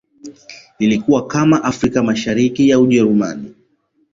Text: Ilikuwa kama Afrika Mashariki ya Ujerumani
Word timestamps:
Ilikuwa 0.79 1.27
kama 1.27 1.63
Afrika 1.63 2.03
Mashariki 2.03 2.69
ya 2.69 2.79
Ujerumani 2.79 3.53